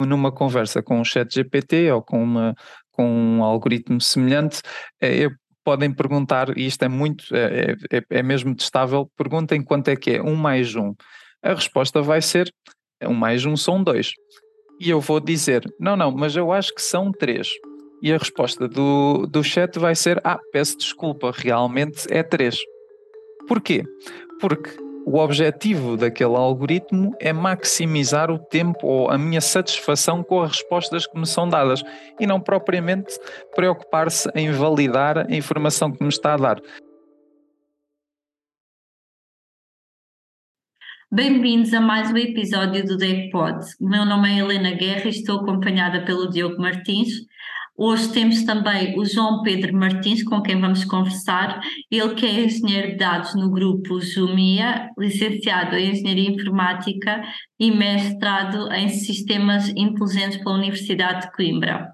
[0.00, 2.54] numa conversa com um chat GPT ou com, uma,
[2.90, 4.60] com um algoritmo semelhante,
[5.00, 5.28] é,
[5.64, 10.12] podem perguntar, e isto é muito, é, é, é mesmo testável, perguntem quanto é que
[10.12, 10.94] é um mais um.
[11.42, 12.52] A resposta vai ser
[13.02, 14.12] um mais um são dois.
[14.80, 17.48] E eu vou dizer, não, não, mas eu acho que são três.
[18.02, 22.58] E a resposta do, do chat vai ser, ah, peço desculpa, realmente é três.
[23.48, 23.84] Porquê?
[24.40, 24.76] Porque
[25.06, 31.06] o objetivo daquele algoritmo é maximizar o tempo ou a minha satisfação com as respostas
[31.06, 31.84] que me são dadas
[32.18, 33.14] e não propriamente
[33.54, 36.62] preocupar-se em validar a informação que me está a dar.
[41.12, 43.64] Bem-vindos a mais um episódio do DECPOD.
[43.80, 47.08] O meu nome é Helena Guerra e estou acompanhada pelo Diogo Martins.
[47.76, 51.60] Hoje temos também o João Pedro Martins, com quem vamos conversar.
[51.90, 57.24] Ele que é engenheiro de dados no grupo Jumia, licenciado em Engenharia Informática
[57.58, 61.92] e mestrado em Sistemas Inteligentes pela Universidade de Coimbra.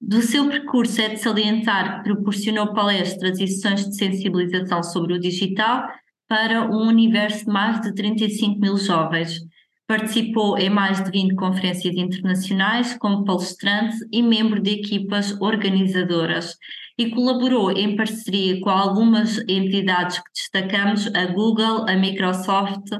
[0.00, 5.18] Do seu percurso é de salientar que proporcionou palestras e sessões de sensibilização sobre o
[5.18, 5.84] digital
[6.28, 9.40] para um universo de mais de 35 mil jovens
[9.86, 16.56] Participou em mais de 20 conferências internacionais como palestrante e membro de equipas organizadoras
[16.98, 22.90] e colaborou em parceria com algumas entidades que destacamos, a Google, a Microsoft,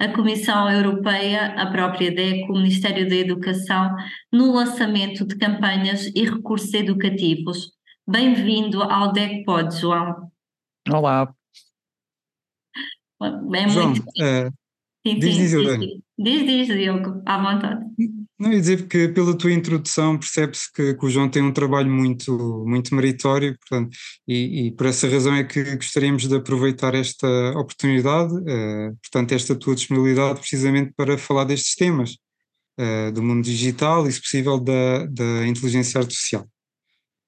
[0.00, 3.94] a Comissão Europeia, a própria DECO, o Ministério da Educação,
[4.32, 7.72] no lançamento de campanhas e recursos educativos.
[8.08, 10.32] Bem-vindo ao DECPOD, João.
[10.90, 11.32] Olá.
[13.54, 14.02] É João, muito...
[14.20, 14.50] é,
[15.06, 17.84] Sim, diz, sim, diz, sim, diz, diz, Diogo, à vontade.
[18.38, 21.88] Não, ia dizer que pela tua introdução percebe-se que, que, o João tem um trabalho
[21.88, 27.26] muito, muito meritório, portanto, e, e, por essa razão é que gostaríamos de aproveitar esta
[27.56, 32.16] oportunidade, uh, portanto, esta tua disponibilidade precisamente para falar destes temas,
[32.80, 36.44] uh, do mundo digital e, se possível, da, da inteligência artificial.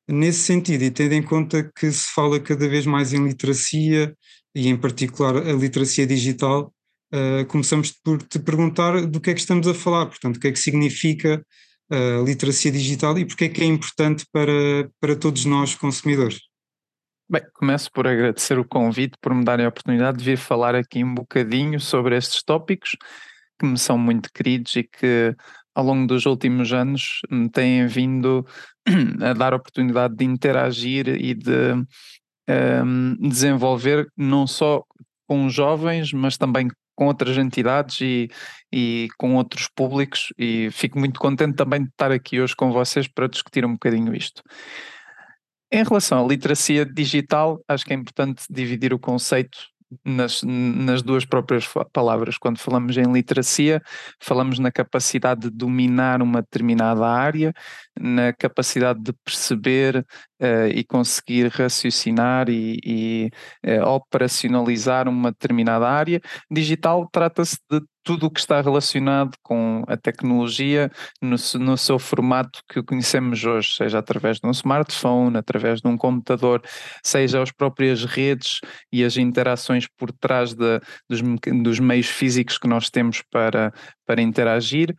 [0.08, 4.12] Nesse sentido, e tendo em conta que se fala cada vez mais em literacia,
[4.52, 6.73] e em particular a literacia digital,
[7.14, 10.48] uh, começamos por te perguntar do que é que estamos a falar, portanto, o que
[10.48, 11.45] é que significa
[11.91, 16.41] a eh, literacia digital e porque é que é importante para, para todos nós consumidores.
[17.29, 21.05] Bem, começo por agradecer o convite, por me darem a oportunidade de vir falar aqui
[21.05, 22.97] um bocadinho sobre estes tópicos
[23.58, 25.35] que me são muito queridos e que
[25.75, 28.46] ao longo dos últimos anos me têm vindo
[29.23, 31.86] a dar a oportunidade de interagir e de um,
[32.48, 34.83] ehm, desenvolver não só
[35.27, 38.30] com jovens, mas também com outras entidades e,
[38.72, 43.08] e com outros públicos e fico muito contente também de estar aqui hoje com vocês
[43.08, 44.42] para discutir um bocadinho isto.
[45.72, 49.58] Em relação à literacia digital, acho que é importante dividir o conceito
[50.05, 52.38] nas, nas duas próprias palavras.
[52.38, 53.82] Quando falamos em literacia,
[54.20, 57.52] falamos na capacidade de dominar uma determinada área,
[57.98, 60.04] na capacidade de perceber
[60.40, 63.30] uh, e conseguir raciocinar e, e
[63.66, 66.20] uh, operacionalizar uma determinada área.
[66.50, 72.60] Digital trata-se de tudo o que está relacionado com a tecnologia no, no, seu formato
[72.68, 76.62] que conhecemos hoje, seja através de um smartphone, através de um computador,
[77.02, 78.60] seja as próprias redes
[78.92, 81.22] e as interações por trás de, dos,
[81.62, 83.72] dos meios físicos que nós temos para,
[84.06, 84.94] para interagir.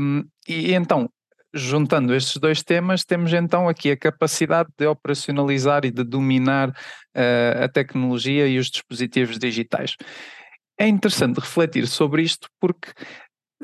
[0.00, 1.08] Um, e então,
[1.54, 7.64] juntando estes dois temas, temos então aqui a capacidade de operacionalizar e de dominar uh,
[7.64, 9.96] a tecnologia e os dispositivos digitais
[10.82, 12.90] é interessante refletir sobre isto porque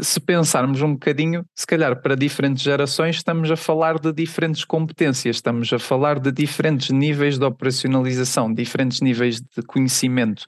[0.00, 5.36] se pensarmos um bocadinho, se calhar para diferentes gerações, estamos a falar de diferentes competências,
[5.36, 10.44] estamos a falar de diferentes níveis de operacionalização, diferentes níveis de conhecimento.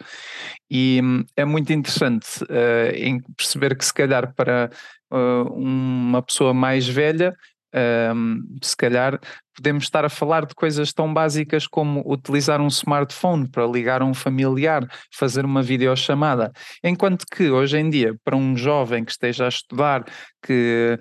[0.70, 4.70] E hum, é muito interessante uh, perceber que, se calhar, para
[5.10, 7.34] uh, uma pessoa mais velha,
[7.74, 9.20] um, se calhar
[9.54, 14.04] podemos estar a falar de coisas tão básicas como utilizar um smartphone para ligar a
[14.04, 16.50] um familiar, fazer uma videochamada.
[16.82, 20.04] Enquanto que hoje em dia, para um jovem que esteja a estudar,
[20.42, 20.98] que,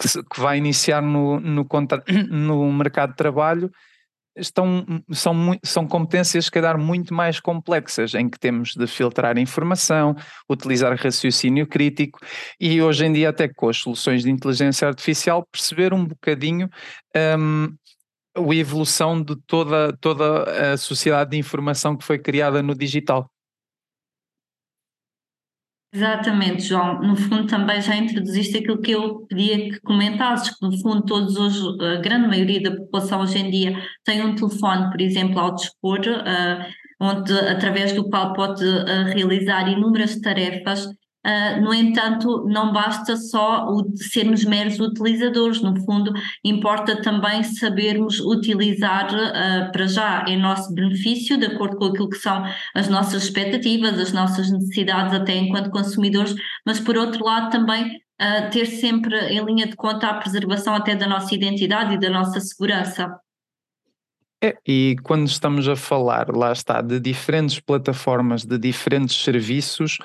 [0.00, 1.66] que, que vai iniciar no, no,
[2.28, 3.70] no mercado de trabalho,
[4.36, 10.14] estão, são, são competências, se calhar, muito mais complexas, em que temos de filtrar informação,
[10.48, 12.18] utilizar raciocínio crítico
[12.60, 16.68] e hoje em dia, até com as soluções de inteligência artificial, perceber um bocadinho
[17.38, 17.74] um,
[18.34, 23.31] a evolução de toda, toda a sociedade de informação que foi criada no digital.
[25.94, 27.02] Exatamente, João.
[27.02, 31.36] No fundo, também já introduziste aquilo que eu pedia que comentasses, que no fundo todos
[31.36, 35.54] hoje, a grande maioria da população hoje em dia tem um telefone, por exemplo, ao
[35.54, 36.64] dispor, uh,
[36.98, 40.86] onde, através do qual pode uh, realizar inúmeras tarefas
[41.24, 48.18] Uh, no entanto, não basta só o, sermos meros utilizadores, no fundo, importa também sabermos
[48.18, 53.22] utilizar uh, para já em nosso benefício, de acordo com aquilo que são as nossas
[53.24, 56.34] expectativas, as nossas necessidades, até enquanto consumidores,
[56.66, 60.96] mas por outro lado também uh, ter sempre em linha de conta a preservação até
[60.96, 63.08] da nossa identidade e da nossa segurança.
[64.44, 69.98] É, e quando estamos a falar, lá está, de diferentes plataformas, de diferentes serviços,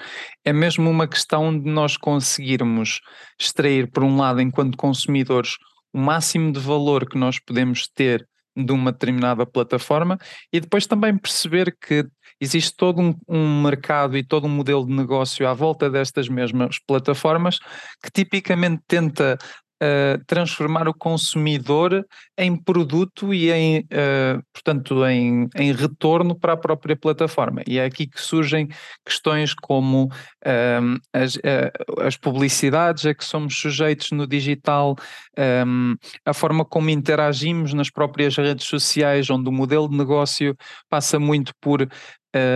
[0.45, 3.01] é mesmo uma questão de nós conseguirmos
[3.39, 5.56] extrair, por um lado, enquanto consumidores,
[5.92, 10.19] o máximo de valor que nós podemos ter de uma determinada plataforma
[10.54, 12.06] e depois também perceber que
[12.39, 16.78] existe todo um, um, mercado e todo um modelo de negócio à volta destas mesmas
[16.86, 17.57] plataformas
[18.04, 19.38] que tipicamente tenta
[19.81, 22.06] uh, transformar o consumidor
[22.38, 27.62] em produto e em, uh, portanto, em, em retorno para a própria plataforma.
[27.68, 28.68] E é aqui que surgem
[29.06, 31.38] questões como uh, as,
[32.00, 34.95] as publicidades a que somos sujeitos no digital,
[35.65, 35.95] um,
[36.25, 40.56] a forma como interagimos nas próprias redes sociais, onde o modelo de negócio
[40.89, 41.88] passa muito por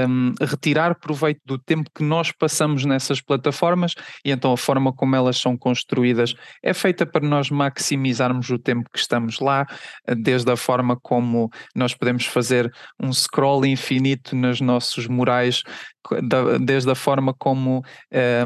[0.08, 3.94] um, retirar proveito do tempo que nós passamos nessas plataformas
[4.26, 6.34] e então a forma como elas são construídas
[6.64, 9.66] é feita para nós maximizarmos o tempo que estamos lá,
[10.18, 15.64] desde a forma como nós podemos fazer um scroll infinito nos nossos murais,
[16.62, 17.84] desde a forma como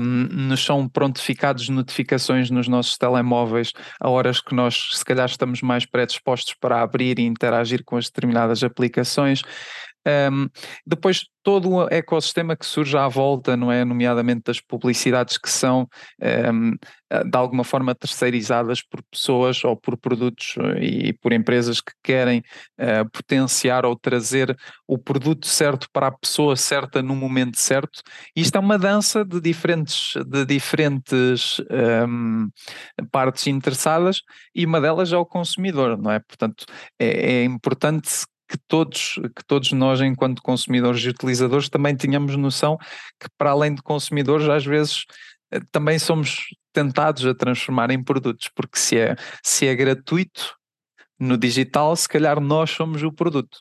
[0.02, 5.62] um, nos são prontificados notificações nos nossos telemóveis a horas que nós se calhar estamos
[5.62, 9.42] mais predispostos para abrir e interagir com as determinadas aplicações.
[10.08, 10.48] Um,
[10.86, 13.86] depois todo o ecossistema que surge à volta, não é?
[13.86, 15.88] Nomeadamente das publicidades que são
[16.52, 16.72] um,
[17.24, 22.40] de alguma forma terceirizadas por pessoas ou por produtos e por empresas que querem
[22.80, 24.58] uh, potenciar ou trazer
[24.88, 28.02] o produto certo para a pessoa certa no momento certo.
[28.36, 31.62] Isto é uma dança de diferentes, de diferentes
[32.08, 32.50] um,
[33.12, 34.22] partes interessadas
[34.54, 36.20] e uma delas é o consumidor, não é?
[36.20, 36.66] Portanto,
[37.00, 42.78] é, é importante que todos, que todos nós, enquanto consumidores e utilizadores, também tenhamos noção
[43.20, 45.06] que, para além de consumidores, às vezes
[45.52, 50.56] eh, também somos tentados a transformar em produtos, porque se é, se é gratuito
[51.20, 53.60] no digital, se calhar nós somos o produto.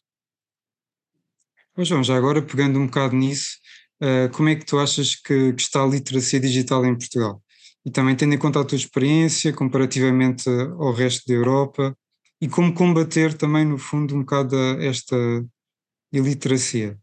[1.75, 3.59] Pois João, já agora pegando um bocado nisso,
[4.03, 7.43] uh, como é que tu achas que, que, está a literacia digital em Portugal?
[7.85, 11.97] E também tendo em conta a tua experiência comparativamente ao resto da Europa,
[12.44, 15.17] e como combater também, no fundo, um bocado esta
[16.12, 16.99] iliteracia.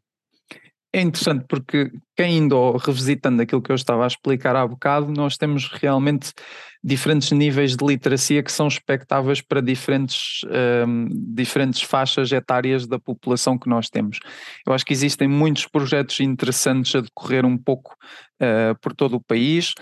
[0.93, 5.38] É interessante porque quem indo revisitando aquilo que eu estava a explicar há bocado, nós
[5.38, 6.31] temos realmente
[6.83, 10.41] diferentes níveis de literacia que são expectáveis para diferentes,
[10.88, 14.19] um, diferentes faixas etárias da população que nós temos.
[14.67, 17.95] Eu acho que existem muitos projetos interessantes a decorrer um pouco
[18.39, 19.73] uh, por todo o país.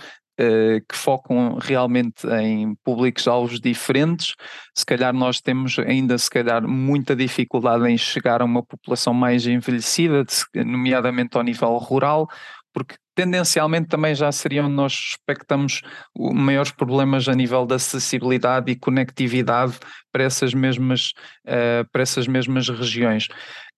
[0.41, 4.35] Eh, que focam realmente em públicos-alvos diferentes.
[4.73, 9.45] Se calhar nós temos ainda, se calhar, muita dificuldade em chegar a uma população mais
[9.45, 10.23] envelhecida,
[10.65, 12.29] nomeadamente ao nível rural,
[12.73, 15.81] porque tendencialmente também já seriam nós expectamos
[16.17, 19.77] maiores problemas a nível de acessibilidade e conectividade
[20.09, 21.11] para essas mesmas,
[21.45, 23.27] uh, para essas mesmas regiões.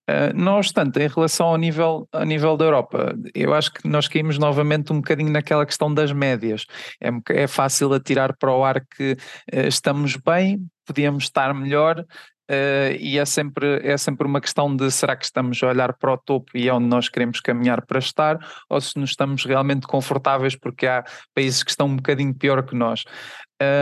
[0.08, 4.08] Uh, não obstante, em relação ao nível, a nível da Europa, eu acho que nós
[4.08, 6.66] caímos novamente um bocadinho naquela questão das médias.
[7.00, 7.10] É,
[7.42, 13.18] é fácil atirar para o ar que uh, estamos bem, podíamos estar melhor, uh, e
[13.18, 16.50] é sempre, é sempre uma questão de será que estamos a olhar para o topo
[16.54, 20.86] e é onde nós queremos caminhar para estar, ou se nos estamos realmente confortáveis porque
[20.86, 21.04] há
[21.34, 23.04] países que estão um bocadinho pior que nós.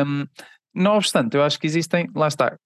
[0.06, 0.26] Um,
[0.74, 2.56] não obstante, eu acho que existem, lá está, eh,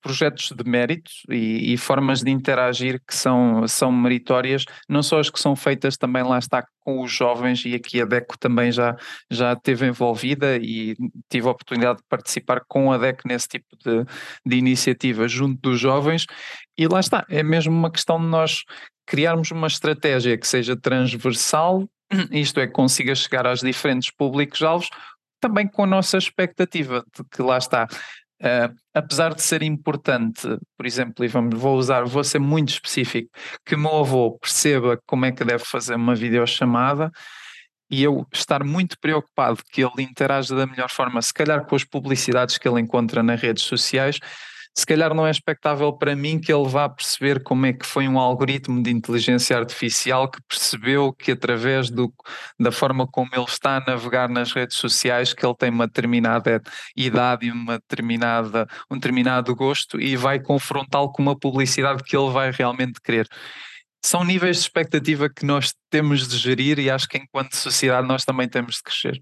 [0.00, 5.30] projetos de mérito e, e, formas de interagir que são, são meritórias, não só as
[5.30, 8.96] que são feitas também lá está com os jovens e aqui a DECO também já,
[9.30, 10.96] já esteve envolvida e
[11.28, 14.04] tive a oportunidade de participar com a DECO nesse tipo de,
[14.46, 16.24] de iniciativa junto dos jovens.
[16.76, 18.62] E lá está, é mesmo uma questão de nós
[19.06, 21.88] criarmos uma estratégia que seja transversal,
[22.30, 24.88] isto é, que consiga chegar aos diferentes públicos-alvos,
[25.40, 27.86] também com a nossa expectativa de que lá está,
[28.40, 30.42] Uh, apesar de ser importante,
[30.76, 33.28] por exemplo, e vamos, vou usar, vou ser muito específico,
[33.66, 37.10] que meu avô perceba como é que deve fazer uma videochamada
[37.90, 41.84] e eu estar muito preocupado que ele interaja da melhor forma, se calhar com as
[41.84, 44.18] publicidades que ele encontra nas redes sociais,
[44.78, 48.06] se calhar não é expectável para mim que ele vá perceber como é que foi
[48.06, 52.14] um algoritmo de inteligência artificial que percebeu que através do,
[52.60, 56.62] da forma como ele está a navegar nas redes sociais que ele tem uma determinada
[56.96, 62.30] idade e uma determinada, um determinado gosto e vai confrontá-lo com uma publicidade que ele
[62.30, 63.26] vai realmente querer.
[64.04, 68.24] são níveis de expectativa que nós temos de gerir e acho que enquanto sociedade nós
[68.24, 69.20] também temos de crescer.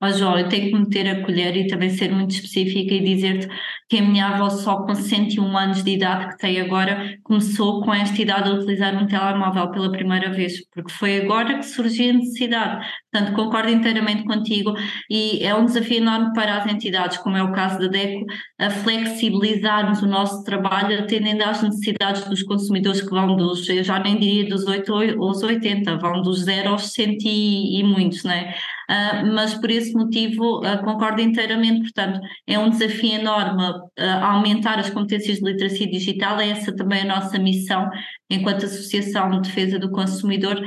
[0.00, 3.48] Mas João, eu tenho que meter a colher e também ser muito específica e dizer-te
[3.90, 7.92] que a minha avó só com 101 anos de idade que tem agora começou com
[7.92, 12.12] esta idade a utilizar um telemóvel pela primeira vez, porque foi agora que surgiu a
[12.14, 12.86] necessidade.
[13.12, 14.72] Portanto, concordo inteiramente contigo
[15.10, 18.24] e é um desafio enorme para as entidades, como é o caso da DECO,
[18.58, 23.98] a flexibilizarmos o nosso trabalho atendendo às necessidades dos consumidores que vão dos, eu já
[23.98, 28.32] nem diria dos 8 aos 80, vão dos 0 aos 100 e, e muitos, não
[28.32, 28.54] é?
[28.90, 34.80] Uh, mas por esse motivo uh, concordo inteiramente, portanto, é um desafio enorme uh, aumentar
[34.80, 37.88] as competências de literacia digital, é essa também a nossa missão
[38.28, 40.60] enquanto Associação de Defesa do Consumidor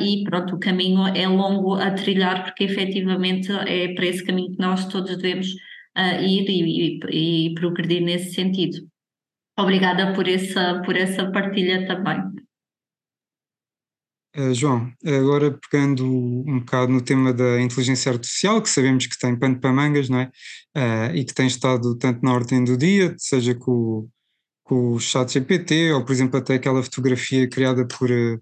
[0.00, 4.60] e pronto, o caminho é longo a trilhar porque efetivamente é para esse caminho que
[4.60, 5.48] nós todos devemos
[6.20, 8.78] ir e, e, e progredir nesse sentido.
[9.58, 12.31] Obrigada por essa, por essa partilha também.
[14.34, 19.38] Uh, João, agora pegando um bocado no tema da inteligência artificial, que sabemos que tem
[19.38, 20.30] pano para mangas, não é?
[20.74, 24.08] Uh, e que tem estado tanto na ordem do dia, seja com,
[24.64, 28.38] com o chat GPT, ou por exemplo até aquela fotografia criada por, eh,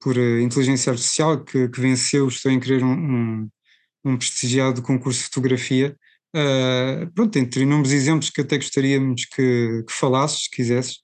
[0.00, 3.48] por inteligência artificial que, que venceu, estou em querer, um, um,
[4.04, 5.96] um prestigiado concurso de fotografia.
[6.34, 10.98] Uh, pronto, entre inúmeros exemplos que até gostaríamos que, que falasses, se quisesses,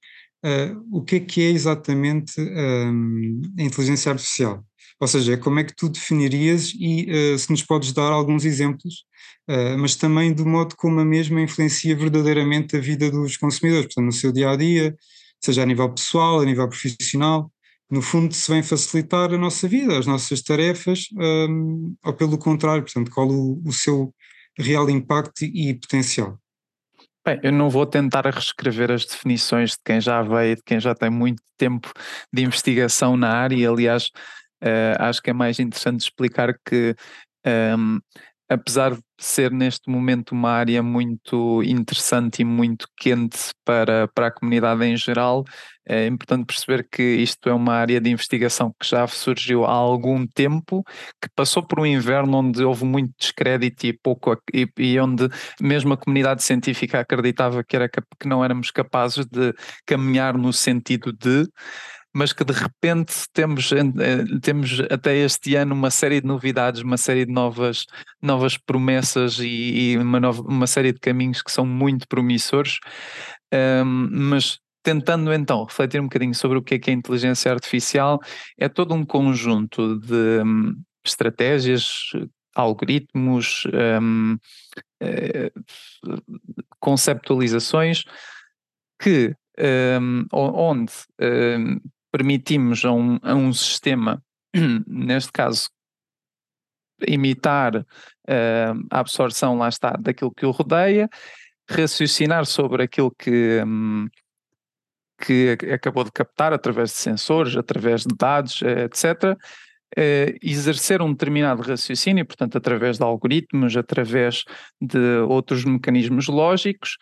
[0.44, 4.64] uh, o que é que é exatamente um, a inteligência artificial?
[5.00, 9.04] Ou seja, como é que tu definirias e uh, se nos podes dar alguns exemplos,
[9.50, 14.06] uh, mas também do modo como a mesma influencia verdadeiramente a vida dos consumidores, portanto,
[14.06, 14.94] no seu dia a dia,
[15.42, 17.50] seja a nível pessoal, a nível profissional,
[17.90, 22.82] no fundo se vem facilitar a nossa vida, as nossas tarefas, um, ou pelo contrário,
[22.82, 24.14] portanto, qual o, o seu
[24.58, 26.38] real impacto e potencial?
[27.26, 30.94] Bem, eu não vou tentar reescrever as definições de quem já veio, de quem já
[30.94, 31.90] tem muito tempo
[32.32, 33.70] de investigação na área.
[33.70, 34.10] Aliás,
[34.62, 36.94] uh, acho que é mais interessante explicar que
[37.46, 37.98] um, ehm,
[38.48, 44.30] apesar de ser neste momento uma área muito interessante e muito quente para, para a
[44.30, 45.44] comunidade em geral,
[45.86, 50.26] é importante perceber que isto é uma área de investigação que já surgiu há algum
[50.26, 50.82] tempo,
[51.20, 55.28] que passou por um inverno onde houve muito descrédito e pouco e, e onde
[55.60, 59.54] mesmo a comunidade científica acreditava que, era, que não éramos capazes de
[59.86, 61.46] caminhar no sentido de
[62.16, 66.96] mas que de repente temos, eh, temos até este ano uma série de novidades, uma
[66.96, 67.86] série de novas,
[68.22, 72.78] novas promessas e, e uma, nova, uma série de caminhos que são muito promissores,
[73.52, 78.20] um, mas tentando então refletir um bocadinho sobre o que é que é inteligência artificial,
[78.56, 82.12] é todo um conjunto de um, estratégias,
[82.54, 83.64] algoritmos,
[84.00, 84.36] um,
[85.00, 85.50] eh,
[86.78, 88.04] conceptualizações
[89.00, 89.34] que
[90.00, 91.80] um, onde um,
[92.12, 94.22] permitimos a um, a um sistema,
[94.86, 95.68] neste caso,
[97.06, 101.08] imitar uh, a absorção, lá está, daquilo que o rodeia,
[101.68, 103.62] raciocinar sobre aquilo que,
[105.18, 109.36] que acabou de captar através de sensores, através de dados, etc.,
[109.96, 114.44] uh, exercer um determinado raciocínio, portanto, através de algoritmos, através
[114.80, 116.96] de outros mecanismos lógicos,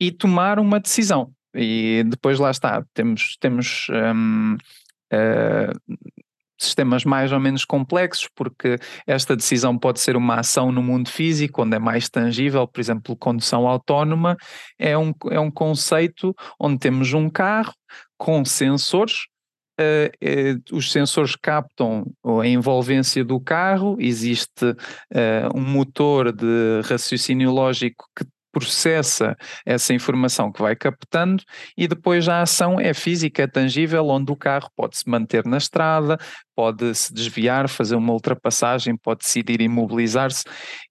[0.00, 1.32] e tomar uma decisão.
[1.54, 4.58] E depois lá está, temos, temos um, uh,
[5.10, 5.72] eh,
[6.58, 11.62] sistemas mais ou menos complexos, porque esta decisão pode ser uma ação no mundo físico,
[11.62, 14.36] onde é mais tangível, por exemplo, condução autónoma,
[14.78, 17.72] é um, é um conceito onde temos um carro
[18.16, 19.26] com sensores.
[19.78, 22.06] Uh, uh, os sensores captam
[22.40, 28.24] a envolvência do carro, existe uh, um motor de raciocínio lógico que
[28.56, 29.36] processa
[29.66, 31.42] essa informação que vai captando
[31.76, 35.58] e depois a ação é física, é tangível, onde o carro pode se manter na
[35.58, 36.16] estrada,
[36.54, 40.44] pode se desviar, fazer uma ultrapassagem, pode decidir imobilizar-se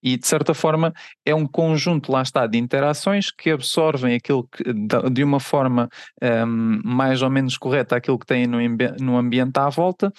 [0.03, 0.93] e de certa forma
[1.25, 4.63] é um conjunto, lá está, de interações que absorvem aquilo que
[5.12, 5.89] de uma forma
[6.22, 8.60] um, mais ou menos correta aquilo que tem no,
[9.00, 10.13] no ambiente à volta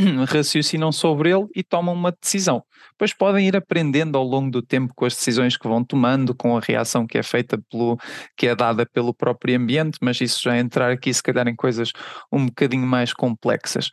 [0.28, 2.62] raciocinam sobre ele e tomam uma decisão.
[2.92, 6.56] Depois podem ir aprendendo ao longo do tempo com as decisões que vão tomando, com
[6.56, 7.98] a reação que é feita pelo,
[8.36, 11.56] que é dada pelo próprio ambiente, mas isso já é entrar aqui se calhar em
[11.56, 11.92] coisas
[12.32, 13.90] um bocadinho mais complexas.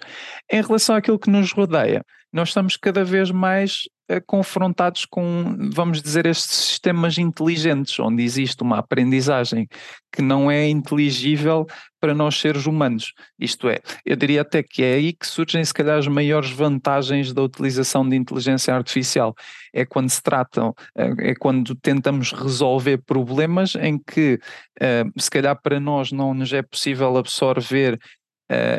[0.52, 3.84] Em relação àquilo que nos rodeia, nós estamos cada vez mais
[4.26, 9.68] confrontados com, vamos dizer, estes sistemas inteligentes, onde existe uma aprendizagem
[10.12, 11.68] que não é inteligível
[12.00, 13.14] para nós seres humanos.
[13.38, 17.34] Isto é, eu diria até que é aí que surgem, se calhar, as maiores vantagens
[17.34, 19.36] da utilização de inteligência artificial.
[19.74, 24.40] É quando se tratam, é quando tentamos resolver problemas em que,
[24.82, 28.00] uh, se calhar, para nós não nos é possível absorver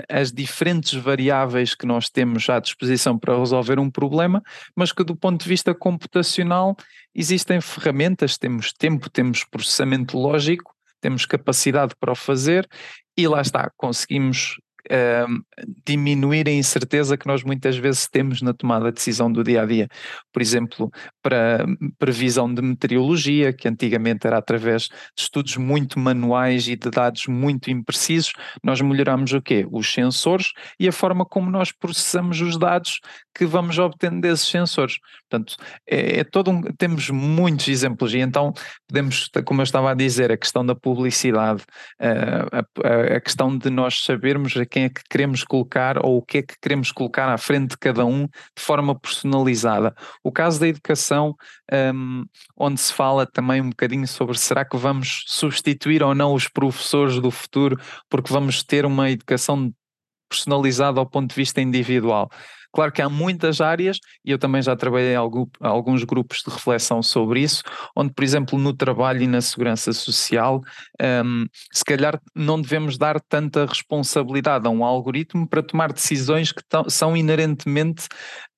[0.08, 4.42] as diferentes variáveis que nós temos à disposição para resolver um problema,
[4.74, 6.76] mas que do ponto de vista computacional
[7.14, 12.68] existem ferramentas, temos tempo, temos processamento lógico, temos capacidade para o fazer
[13.16, 14.56] e lá está, conseguimos
[14.90, 19.62] uh, diminuir a incerteza que nós muitas vezes temos na tomada de decisão do dia
[19.62, 19.88] a dia.
[20.32, 20.90] Por exemplo,
[21.22, 21.66] para
[21.98, 27.70] previsão de meteorologia, que antigamente era através de estudos muito manuais e de dados muito
[27.70, 29.66] imprecisos, nós melhoramos o quê?
[29.70, 33.00] Os sensores e a forma como nós processamos os dados
[33.34, 34.98] que vamos obtendo desses sensores.
[35.28, 38.52] Portanto, é, é todo um, temos muitos exemplos e então
[38.86, 41.62] podemos, como eu estava a dizer, a questão da publicidade,
[42.00, 46.22] a, a, a questão de nós sabermos a quem é que queremos colocar ou o
[46.22, 49.94] que é que queremos colocar à frente de cada um de forma personalizada.
[50.22, 51.34] O caso da educação,
[51.94, 52.24] um,
[52.56, 57.20] onde se fala também um bocadinho sobre será que vamos substituir ou não os professores
[57.20, 59.72] do futuro porque vamos ter uma educação
[60.28, 62.30] personalizada ao ponto de vista individual.
[62.72, 65.16] Claro que há muitas áreas, e eu também já trabalhei em
[65.60, 67.62] alguns grupos de reflexão sobre isso,
[67.96, 70.60] onde, por exemplo, no trabalho e na segurança social,
[71.24, 76.62] um, se calhar não devemos dar tanta responsabilidade a um algoritmo para tomar decisões que
[76.88, 78.06] são inerentemente,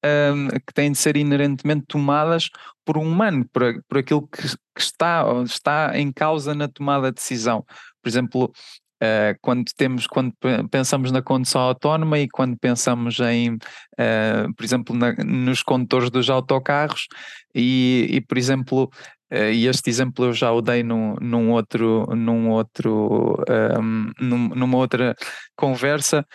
[0.04, 2.50] um, que têm de ser inerentemente tomadas
[2.84, 7.14] por um humano, por, por aquilo que, que está, está em causa na tomada de
[7.14, 7.64] decisão.
[8.02, 8.52] Por exemplo,
[9.02, 10.34] Uh, quando temos, quando
[10.70, 16.28] pensamos na condução autónoma e quando pensamos em, uh, por exemplo, na, nos condutores dos
[16.28, 17.06] autocarros
[17.54, 18.90] e, e por exemplo,
[19.32, 23.42] uh, e este exemplo eu já o dei num, num outro, num outro,
[23.80, 25.16] um, num, numa outra
[25.56, 26.26] conversa,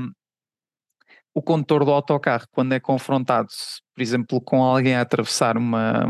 [0.00, 0.12] um,
[1.34, 3.48] o condutor do autocarro, quando é confrontado,
[3.94, 6.06] por exemplo, com alguém a atravessar uma,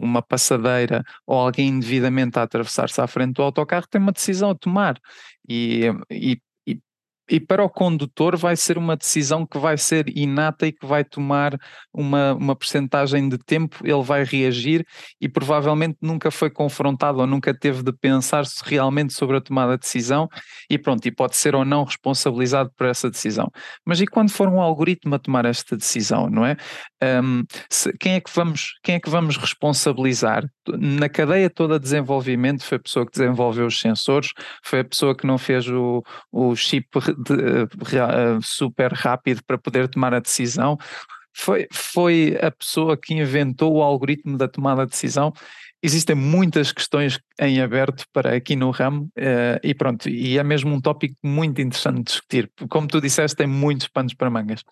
[0.00, 4.54] uma passadeira ou alguém indevidamente a atravessar-se à frente do autocarro, tem uma decisão a
[4.54, 4.98] tomar.
[5.48, 6.38] E, e
[7.32, 11.02] e para o condutor vai ser uma decisão que vai ser inata e que vai
[11.02, 11.58] tomar
[11.90, 14.84] uma, uma percentagem de tempo, ele vai reagir
[15.18, 19.80] e provavelmente nunca foi confrontado ou nunca teve de pensar realmente sobre a tomada de
[19.80, 20.28] decisão
[20.68, 23.50] e pronto, e pode ser ou não responsabilizado por essa decisão.
[23.82, 26.54] Mas e quando for um algoritmo a tomar esta decisão, não é?
[27.02, 30.44] Um, se, quem, é que vamos, quem é que vamos responsabilizar?
[30.68, 34.28] Na cadeia toda de desenvolvimento foi a pessoa que desenvolveu os sensores,
[34.62, 36.86] foi a pessoa que não fez o, o chip
[37.22, 40.78] de, uh, super rápido para poder tomar a decisão.
[41.34, 45.32] Foi, foi a pessoa que inventou o algoritmo da tomada de decisão.
[45.82, 50.72] Existem muitas questões em aberto para aqui no ramo uh, e pronto, e é mesmo
[50.72, 52.50] um tópico muito interessante de discutir.
[52.68, 54.62] Como tu disseste, tem muitos panos para mangas.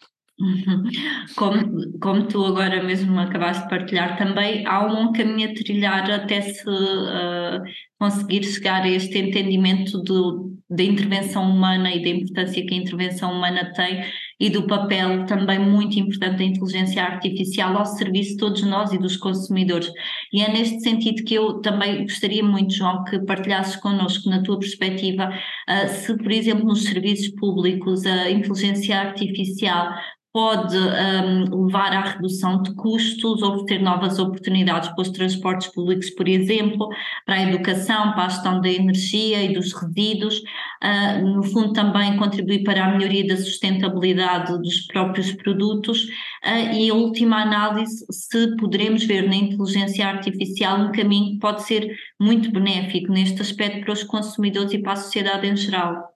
[1.36, 6.40] Como, como tu agora mesmo acabaste de partilhar também, há um caminho a trilhar até
[6.40, 7.62] se uh,
[7.98, 13.32] conseguir chegar a este entendimento do, da intervenção humana e da importância que a intervenção
[13.32, 14.02] humana tem
[14.38, 18.98] e do papel também muito importante da inteligência artificial ao serviço de todos nós e
[18.98, 19.90] dos consumidores.
[20.32, 24.58] E é neste sentido que eu também gostaria muito, João, que partilhasses connosco, na tua
[24.58, 29.92] perspectiva, uh, se, por exemplo, nos serviços públicos a inteligência artificial
[30.32, 36.28] pode um, levar à redução de custos, oferecer novas oportunidades para os transportes públicos, por
[36.28, 36.88] exemplo,
[37.26, 42.16] para a educação, para a gestão da energia e dos resíduos, uh, no fundo também
[42.16, 48.56] contribuir para a melhoria da sustentabilidade dos próprios produtos uh, e a última análise, se
[48.56, 53.92] poderemos ver na inteligência artificial um caminho que pode ser muito benéfico neste aspecto para
[53.92, 56.09] os consumidores e para a sociedade em geral.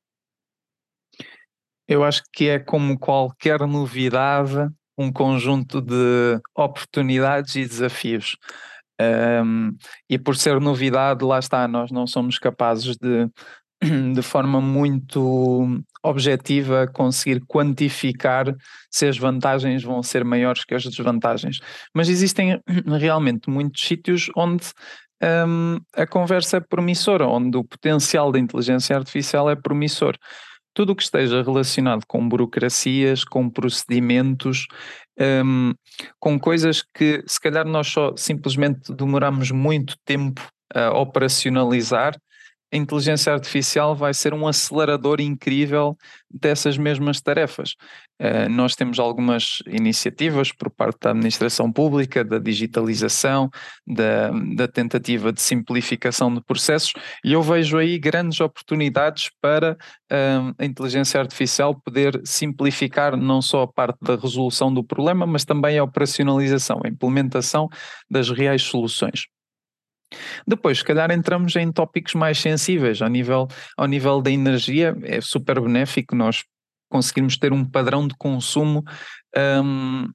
[1.86, 8.36] Eu acho que é como qualquer novidade, um conjunto de oportunidades e desafios.
[9.00, 9.76] Um,
[10.08, 13.28] e por ser novidade, lá está, nós não somos capazes de,
[14.14, 18.54] de forma muito objetiva, conseguir quantificar
[18.90, 21.60] se as vantagens vão ser maiores que as desvantagens.
[21.92, 22.60] Mas existem
[22.98, 24.64] realmente muitos sítios onde
[25.46, 30.16] um, a conversa é promissora, onde o potencial da inteligência artificial é promissor
[30.74, 34.66] tudo o que esteja relacionado com burocracias, com procedimentos,
[35.18, 35.72] um,
[36.18, 40.42] com coisas que se calhar nós só simplesmente demoramos muito tempo
[40.74, 42.16] a operacionalizar
[42.74, 45.96] a inteligência artificial vai ser um acelerador incrível
[46.28, 47.76] dessas mesmas tarefas.
[48.20, 53.48] Uh, nós temos algumas iniciativas por parte da administração pública, da digitalização,
[53.86, 56.92] da, da tentativa de simplificação de processos,
[57.24, 59.76] e eu vejo aí grandes oportunidades para
[60.10, 65.44] uh, a inteligência artificial poder simplificar não só a parte da resolução do problema, mas
[65.44, 67.68] também a operacionalização, a implementação
[68.10, 69.26] das reais soluções.
[70.46, 73.00] Depois, se calhar, entramos em tópicos mais sensíveis.
[73.00, 76.44] Ao nível, ao nível da energia, é super benéfico nós
[76.90, 78.84] conseguirmos ter um padrão de consumo
[79.64, 80.08] um,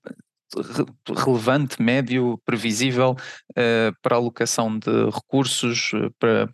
[1.16, 3.16] relevante, médio, previsível
[3.52, 6.50] uh, para a alocação de recursos, uh, para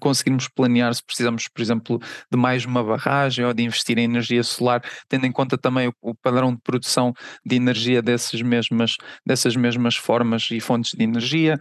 [0.00, 1.98] conseguirmos planear se precisamos, por exemplo,
[2.30, 5.94] de mais uma barragem ou de investir em energia solar, tendo em conta também o,
[6.00, 7.12] o padrão de produção
[7.44, 11.58] de energia dessas mesmas, dessas mesmas formas e fontes de energia.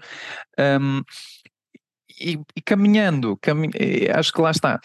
[0.60, 1.02] Um,
[2.20, 3.40] e, e, caminhando,
[4.16, 4.80] acho que lá está.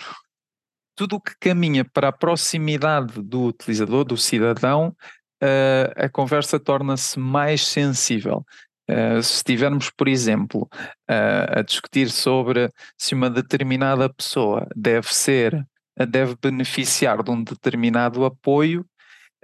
[0.96, 4.96] Tudo o que caminha para a proximidade do utilizador, do cidadão,
[5.42, 8.44] uh, a conversa torna-se mais sensível.
[8.90, 10.68] Uh, se estivermos, por exemplo,
[11.11, 15.66] uh, a discutir sobre se uma determinada pessoa deve ser,
[16.09, 18.85] deve beneficiar de um determinado apoio,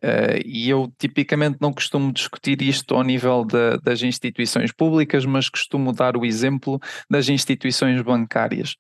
[0.03, 5.49] Uh, e eu tipicamente não costumo discutir isto ao nível de, das instituições públicas, mas
[5.49, 6.79] costumo dar o exemplo
[7.09, 8.75] das instituições bancárias,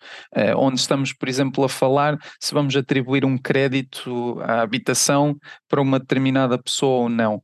[0.56, 5.34] onde estamos, por exemplo, a falar se vamos atribuir um crédito à habitação
[5.66, 7.42] para uma determinada pessoa ou não.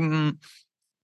[0.00, 0.32] Um,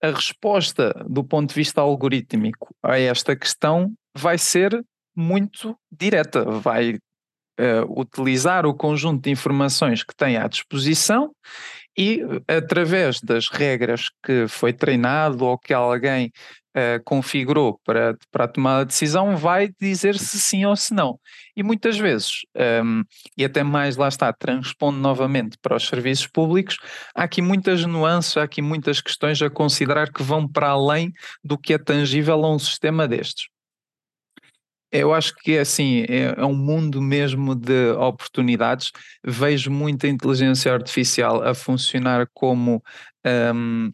[0.01, 4.83] a resposta do ponto de vista algorítmico a esta questão vai ser
[5.15, 11.31] muito direta, vai uh, utilizar o conjunto de informações que tem à disposição
[11.99, 16.31] e, através das regras que foi treinado ou que alguém
[16.73, 21.19] uh, configurou para, para a tomada de decisão, vai dizer se sim ou se não.
[21.57, 23.03] E muitas vezes, um, ehm,
[23.37, 26.77] e até mais lá está, transpondo novamente para os serviços públicos,
[27.13, 31.11] há aqui muitas nuances, há aqui muitas questões a considerar que vão para além
[31.43, 33.49] do que é tangível a um sistema destes.
[34.91, 38.91] Eu acho que é assim, é, é, um mundo mesmo de oportunidades.
[39.23, 42.83] Vejo muita inteligência artificial a funcionar como
[43.53, 43.91] um,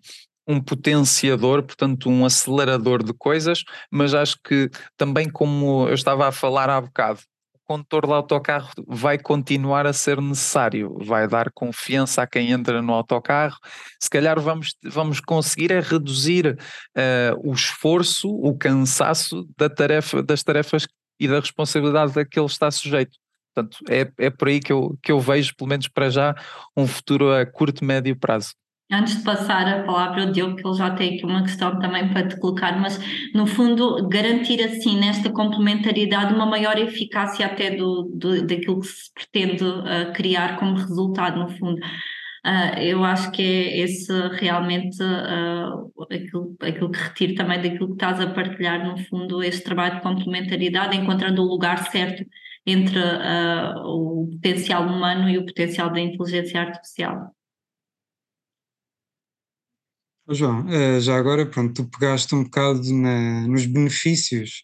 [0.47, 6.31] um potenciador, portanto, um acelerador de coisas, mas acho que também, como eu estava a
[6.31, 7.19] falar há bocado,
[7.65, 12.93] condutor do autocarro vai continuar a ser necessário, vai dar confiança a quem entra no
[12.93, 13.57] autocarro.
[13.99, 20.43] Se calhar vamos, vamos conseguir é reduzir uh, o esforço, o cansaço da tarefa, das
[20.43, 20.87] tarefas
[21.19, 23.17] e da responsabilidade a que ele está sujeito.
[23.53, 26.35] Portanto, é, é por aí que eu, que eu vejo, pelo menos para já,
[26.75, 28.53] um futuro a curto, médio prazo.
[28.91, 32.07] Antes de passar a palavra ao Diogo, que ele já tem aqui uma questão também
[32.09, 32.99] para te colocar, mas
[33.33, 39.11] no fundo garantir assim nesta complementaridade uma maior eficácia até do, do daquilo que se
[39.11, 41.79] pretende uh, criar como resultado no fundo.
[42.45, 47.93] Uh, eu acho que é esse realmente uh, aquilo, aquilo que retiro também daquilo que
[47.93, 52.23] estás a partilhar, no fundo, este trabalho de complementaridade, encontrando o lugar certo
[52.67, 52.99] entre
[53.83, 57.35] o potencial humano e o potencial da inteligência artificial.
[60.29, 64.63] João, eh, já agora, pronto, tu pegaste um bocado na, nos benefícios,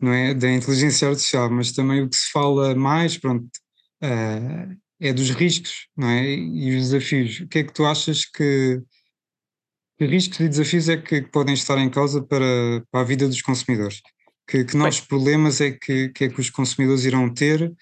[0.00, 3.48] não é, da inteligência artificial, mas também o que se fala mais, pronto,
[4.02, 4.68] eh,
[5.00, 7.40] é dos riscos, não é, e os desafios.
[7.40, 8.80] O que é que tu achas que,
[9.98, 13.42] que riscos e desafios é que podem estar em causa para, para a vida dos
[13.42, 14.00] consumidores?
[14.48, 17.72] Que, que novos problemas é que, que é que os consumidores irão ter,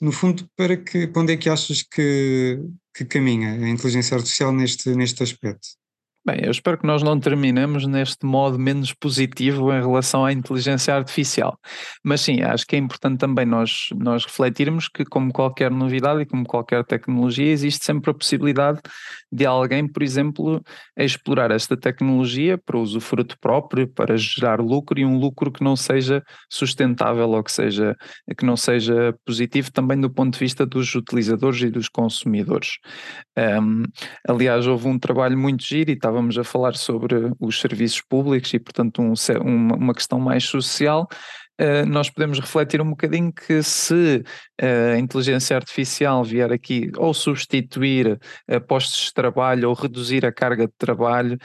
[0.00, 2.60] no fundo, para que, para onde é que achas que,
[2.94, 5.68] que caminha a inteligência artificial neste, neste aspecto?
[6.26, 10.92] Bem, eu espero que nós não terminemos neste modo menos positivo em relação à inteligência
[10.92, 11.56] artificial.
[12.02, 16.26] Mas sim, acho que é importante também nós, nós refletirmos que, como qualquer novidade e
[16.26, 18.80] como qualquer tecnologia, existe sempre a possibilidade
[19.30, 20.60] de alguém, por exemplo,
[20.96, 25.76] explorar esta tecnologia para uso fruto próprio, para gerar lucro e um lucro que não
[25.76, 27.94] seja sustentável ou que, seja,
[28.36, 32.78] que não seja positivo também do ponto de vista dos utilizadores e dos consumidores.
[33.38, 33.84] Um,
[34.28, 38.52] aliás, houve um trabalho muito giro e estava estávamos a falar sobre os serviços públicos
[38.54, 39.14] e, portanto, um,
[39.74, 41.06] uma questão mais social,
[41.58, 44.22] Uh, nós podemos refletir um bocadinho que se
[44.60, 50.32] uh, a inteligência artificial vier aqui ou substituir uh, postos de trabalho ou reduzir a
[50.32, 51.38] carga de trabalho,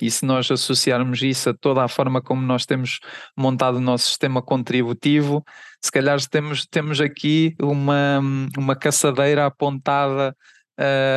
[0.00, 3.00] e se nós associarmos isso a toda a forma como nós temos
[3.36, 5.44] montado o nosso sistema contributivo,
[5.82, 8.20] se calhar temos, temos aqui uma,
[8.56, 10.32] uma caçadeira apontada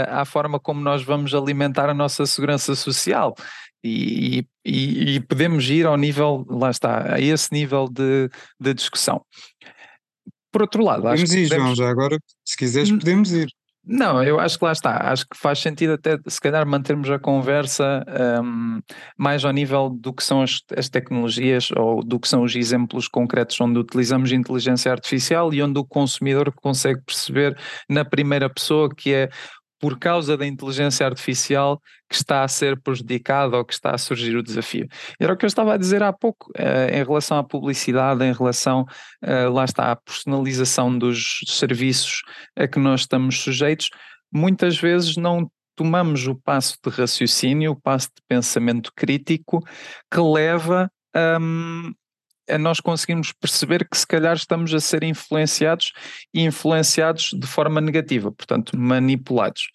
[0.10, 3.36] à forma como nós vamos alimentar a nossa segurança social.
[3.84, 9.26] E, e, e, podemos ir ao nível, lá está, a esse nível de, de discussão.
[10.52, 11.64] Por outro lado, podemos ir, podemos...
[11.64, 13.50] João, já agora, se quiseres, podemos ir.
[13.84, 15.12] Não, eu acho que lá está.
[15.12, 18.06] Acho que faz sentido até, se calhar, mantermos a conversa
[18.44, 18.80] um,
[19.18, 23.08] mais ao nível do que são as, as, tecnologias ou do que são os exemplos
[23.08, 27.58] concretos onde utilizamos inteligência artificial e onde o consumidor consegue perceber
[27.90, 29.30] na primeira pessoa que é
[29.82, 34.38] por causa da inteligência artificial que está a ser prejudicada ou que está a surgir
[34.38, 34.88] o desafio.
[35.20, 38.32] Era o que eu estava a dizer há pouco, uh, em relação à publicidade, em
[38.32, 38.86] relação,
[39.24, 42.22] uh, lá está, à personalização dos serviços
[42.56, 43.90] a que nós estamos sujeitos,
[44.32, 49.60] muitas vezes não tomamos o passo de raciocínio, o passo de pensamento crítico
[50.12, 50.92] que leva
[51.42, 51.92] um,
[52.58, 55.92] nós conseguirmos perceber que se calhar estamos a ser influenciados
[56.34, 59.70] e influenciados de forma negativa, portanto manipulados.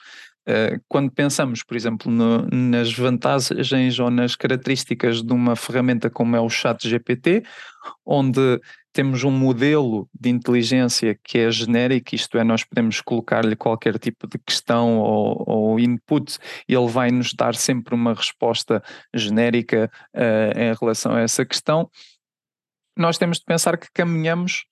[0.49, 6.37] Uh, quando pensamos, por exemplo, no, nas vantagens ou nas características de uma ferramenta como
[6.37, 7.43] é o Chat GPT,
[8.05, 8.61] onde
[8.93, 14.27] temos um modelo de inteligência que é genérico, isto é, nós podemos colocar-lhe qualquer tipo
[14.29, 20.59] de questão ou, ou, input e ele vai nos dar sempre uma resposta genérica uh,
[20.59, 21.91] em relação a essa questão.
[22.97, 24.65] Nós temos de pensar que caminhamos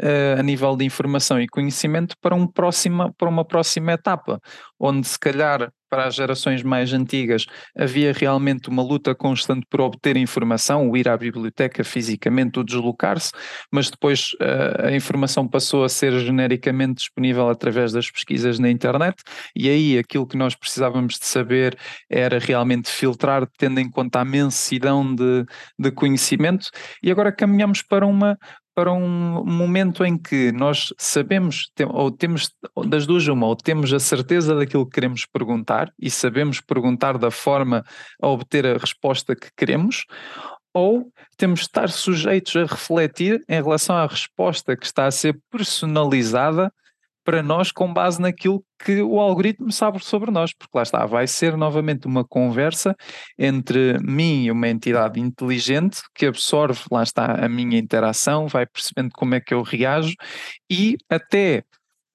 [0.00, 4.40] uh, a nível de informação e conhecimento para, um próxima, para uma próxima etapa,
[4.78, 7.44] onde se calhar para as gerações mais antigas.
[7.76, 13.32] Havia realmente uma luta constante por obter informação, o ir à biblioteca fisicamente, o deslocar-se,
[13.70, 19.22] mas depois uh, a informação passou a ser genericamente disponível através das pesquisas na internet
[19.54, 21.76] e aí aquilo que nós precisávamos de saber
[22.08, 25.44] era realmente filtrar, tendo em conta a imensidão de,
[25.78, 26.70] de conhecimento.
[27.02, 28.38] E agora caminhamos para uma
[28.74, 32.50] para um momento em que nós sabemos, ou temos
[32.86, 37.30] das duas uma, ou temos a certeza daquilo que queremos perguntar e sabemos perguntar da
[37.30, 37.84] forma
[38.20, 40.04] a obter a resposta que queremos,
[40.72, 45.38] ou temos de estar sujeitos a refletir em relação à resposta que está a ser
[45.50, 46.72] personalizada
[47.24, 51.26] para nós com base naquilo que o algoritmo sabe sobre nós, porque lá está, vai
[51.26, 52.96] ser novamente uma conversa
[53.38, 59.10] entre mim e uma entidade inteligente que absorve, lá está, a minha interação, vai percebendo
[59.14, 60.14] como é que eu reajo
[60.70, 61.62] e até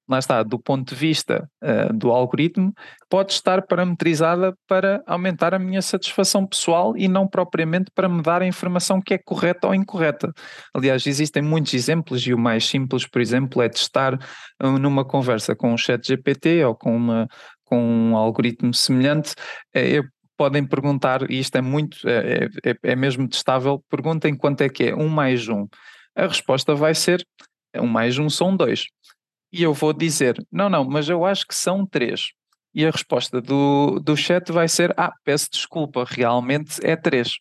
[0.08, 2.74] lá está, do ponto de vista uh, do algoritmo,
[3.10, 8.42] pode estar parametrizada para aumentar a minha satisfação pessoal e não propriamente para me dar
[8.42, 10.32] a informação que é correta ou incorreta.
[10.74, 15.56] Aliás, existem muitos exemplos e o mais simples, por exemplo, é testar uh, numa conversa
[15.56, 17.28] com um chat GPT ou com, uma,
[17.64, 19.34] com um algoritmo semelhante,
[19.74, 20.02] é,
[20.38, 24.86] podem perguntar, e isto é muito, é, é, é mesmo testável, perguntem quanto é que
[24.86, 25.68] é um mais um.
[26.16, 27.26] A resposta vai ser
[27.78, 28.86] um mais um são dois
[29.56, 32.32] e eu vou dizer: não, não, mas eu acho que são três.
[32.74, 37.38] E a resposta do, do chat vai ser: ah, peço desculpa, realmente é três.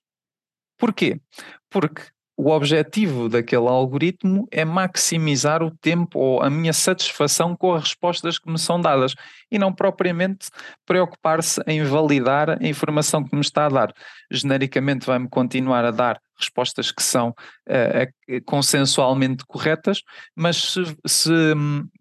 [0.79, 1.21] Porquê?
[1.69, 2.03] Porque
[2.37, 8.39] o objetivo daquele algoritmo é maximizar o tempo ou a minha satisfação com as respostas
[8.39, 9.15] que me são dadas
[9.51, 10.49] e não propriamente
[10.85, 13.95] preocupar-se em validar a informação que me está a dar.
[14.31, 20.03] Genericamente vai-me continuar a dar respostas que são uh, consensualmente corretas,
[20.35, 21.31] mas se, se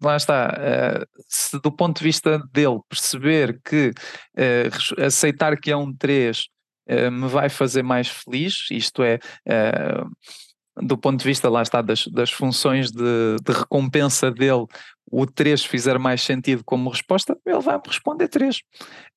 [0.02, 5.76] lá está, uh, se do ponto de vista dele perceber que uh, aceitar que é
[5.76, 6.48] um 3
[6.88, 9.18] uh, me vai fazer mais feliz, isto é,
[9.48, 10.10] uh,
[10.82, 14.66] do ponto de vista, lá está, das, das funções de, de, recompensa dele,
[15.10, 18.60] o 3 fizer mais sentido como resposta, ele vai-me responder 3.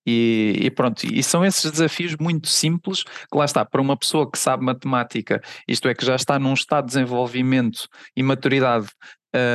[0.06, 4.30] E, e, pronto, e são esses desafios muito simples que lá está, para uma pessoa
[4.30, 8.88] que sabe matemática, isto é, que já está num estado de desenvolvimento e maturidade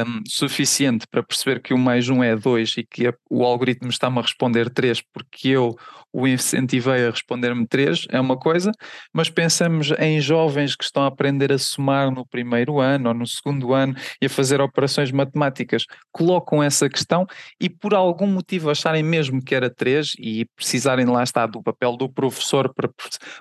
[0.07, 3.91] um, suficiente para perceber que o mais um é dois e que a, o algoritmo
[3.91, 5.77] está-me a responder três porque eu
[6.13, 8.71] o incentivei a responder-me três, é uma coisa,
[9.13, 13.27] mas pensamos em jovens que estão a aprender a somar no primeiro ano ou no
[13.27, 17.27] segundo ano e a fazer operações matemáticas, colocam essa questão
[17.59, 21.97] e por algum motivo acharem mesmo que era três e precisarem lá estar do papel
[21.97, 22.91] do professor para,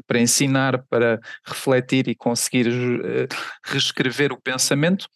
[0.08, 3.28] para ensinar, para refletir e conseguir uh,
[3.66, 5.08] reescrever o pensamento,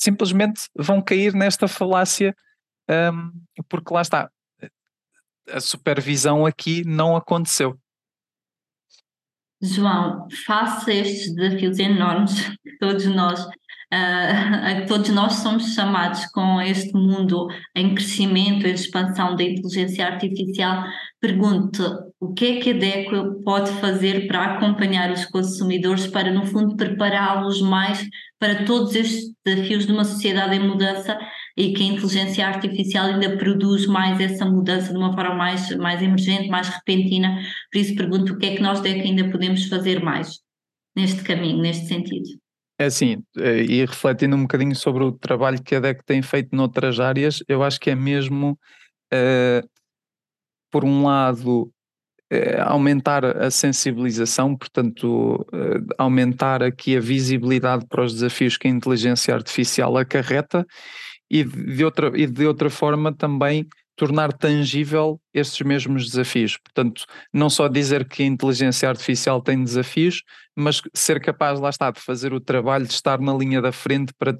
[0.00, 2.34] simplesmente vão cair nesta falácia,
[2.88, 3.30] um,
[3.68, 4.30] porque lá está,
[5.50, 7.78] a supervisão aqui não aconteceu.
[9.62, 13.44] João, face a estes desafios enormes que todos nós,
[13.92, 20.82] uh, todos nós somos chamados com este mundo em crescimento, em expansão da inteligência artificial,
[21.20, 26.44] pergunto o que é que a DECO pode fazer para acompanhar os consumidores, para no
[26.44, 28.06] fundo prepará-los mais
[28.38, 31.18] para todos estes desafios de uma sociedade em mudança
[31.56, 36.02] e que a inteligência artificial ainda produz mais essa mudança de uma forma mais, mais
[36.02, 37.40] emergente, mais repentina.
[37.72, 40.40] Por isso pergunto o que é que nós DEC ainda podemos fazer mais
[40.94, 42.28] neste caminho, neste sentido.
[42.78, 46.54] É assim, eh, e refletindo um bocadinho sobre o trabalho que a DEC tem feito
[46.54, 48.58] noutras áreas, eu acho que é mesmo,
[49.12, 49.68] uh,
[50.70, 51.70] por um lado,
[52.64, 59.34] aumentar a sensibilização, portanto, uh, aumentar aqui a visibilidade para os desafios que a inteligência
[59.34, 60.64] artificial acarreta
[61.28, 63.66] e de outra, e de outra forma também
[63.96, 66.56] tornar tangível estes mesmos desafios.
[66.56, 70.22] Portanto, não só dizer que a inteligência artificial tem desafios,
[70.56, 74.14] mas ser capaz, lá está, de fazer o trabalho de estar na linha da frente
[74.18, 74.32] para,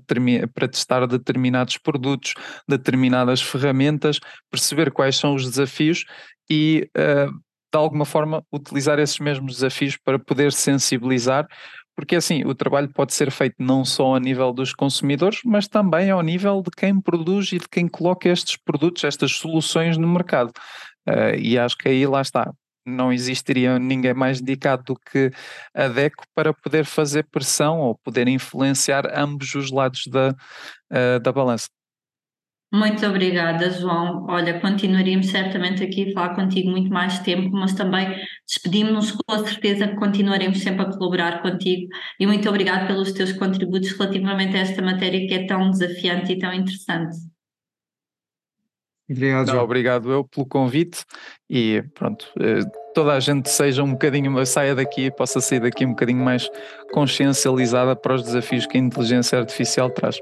[0.55, 2.33] para testar determinados produtos,
[2.67, 4.19] determinadas ferramentas,
[4.51, 6.07] perceber quais são os desafios
[6.49, 7.31] e, uh,
[7.73, 11.47] de alguma forma, utilizar esses mesmos desafios para poder sensibilizar
[12.01, 16.11] porque assim, o trabalho pode ser feito não só a nível dos consumidores, mas também
[16.11, 20.51] ao nível de quem produz e de quem coloca estes produtos, estas soluções no mercado.
[21.07, 22.51] Uh, e acho que aí lá está.
[22.87, 25.31] Não existiria ninguém mais indicado do que
[25.75, 31.31] a DECO para poder fazer pressão ou poder influenciar ambos os lados da, uh, da
[31.31, 31.69] balança.
[32.73, 34.27] Muito obrigada, João.
[34.29, 38.15] Olha, continuaríamos certamente aqui a falar contigo muito mais tempo, mas também
[38.47, 41.89] despedimos-nos com a certeza que continuaremos sempre a colaborar contigo
[42.21, 46.39] e muito obrigado pelos teus contributos relativamente a esta matéria que é tão desafiante e
[46.39, 47.17] tão interessante.
[49.11, 49.57] Obrigado, João.
[49.57, 51.05] Não, obrigado eu pelo convite
[51.49, 52.61] e pronto, eh,
[52.95, 56.49] toda a gente seja um bocadinho, saia daqui e possa sair daqui um bocadinho mais
[56.93, 60.21] consciencializada para os desafios que a inteligência artificial traz.